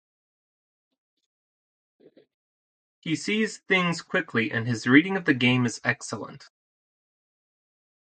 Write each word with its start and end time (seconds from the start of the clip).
He 3.01 3.15
sees 3.15 3.59
things 3.59 4.01
quickly 4.01 4.49
and 4.51 4.65
his 4.65 4.87
reading 4.87 5.15
of 5.15 5.25
the 5.25 5.35
game 5.35 5.63
is 5.63 5.79
excellent. 5.83 6.49